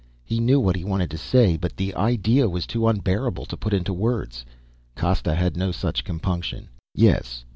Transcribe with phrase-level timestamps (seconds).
[0.25, 3.71] He knew what he wanted to say, but the idea was too unbearable to put
[3.71, 4.43] into words.
[4.95, 6.69] Costa had no such compunction.
[6.95, 7.43] "Yes.